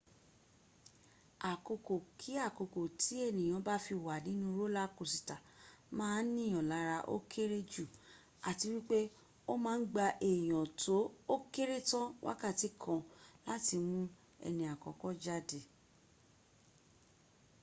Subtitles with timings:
[1.51, 5.35] àkókò kí àkókò tí ènìyàn bá fi wà nínú rólá kosìtà
[5.97, 7.83] má a nìyàn lára ó kéré jù
[8.49, 8.99] àti wípé
[9.51, 10.95] ó ma ń gba èèyàn tó
[11.35, 12.99] ókéré tán wákàtí kan
[13.47, 14.05] láti mún
[14.47, 15.59] ẹni àkọ́kọ́ jáde